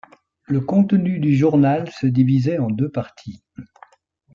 Le 0.47 0.61
contenu 0.61 1.19
du 1.19 1.35
journal 1.37 1.91
se 1.91 2.07
divisait 2.07 2.57
en 2.57 2.71
deux 2.71 2.89
parties. 2.89 3.43